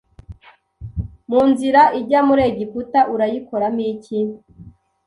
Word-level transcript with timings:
mu 1.29 1.41
nzira 1.49 1.81
ijya 1.99 2.19
muri 2.27 2.41
Egiputa 2.51 2.99
urayikoramo 3.13 3.81
iki 3.93 4.19